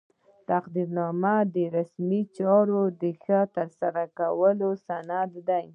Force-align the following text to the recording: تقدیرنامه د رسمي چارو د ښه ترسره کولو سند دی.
تقدیرنامه 0.49 1.35
د 1.55 1.55
رسمي 1.77 2.21
چارو 2.37 2.81
د 3.01 3.03
ښه 3.23 3.39
ترسره 3.55 4.03
کولو 4.17 4.69
سند 4.85 5.31
دی. 5.47 5.67